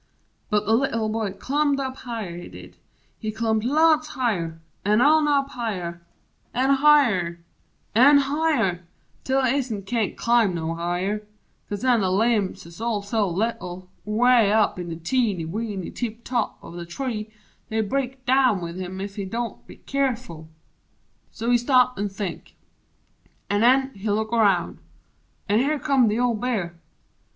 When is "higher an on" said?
4.07-5.27